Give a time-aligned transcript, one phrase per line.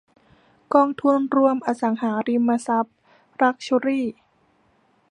[0.73, 2.95] กองทุนรวมอสังหาริมทรัพย์
[3.41, 4.05] ลักซ์ชัวรี่